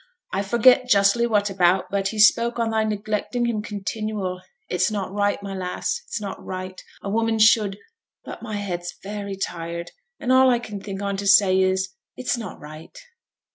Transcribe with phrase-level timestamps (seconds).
[0.33, 4.41] 'I forget justly what about, but he spoke on thy neglecting him continual.
[4.67, 7.77] It's not right, my lass, it's not right; a woman should
[8.25, 12.35] but my head's very tired, and all I can think on to say is, it's
[12.35, 12.97] not right.'